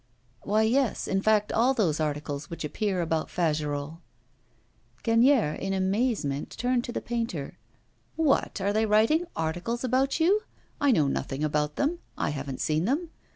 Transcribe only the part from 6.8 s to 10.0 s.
to the painter. 'What, are they writing articles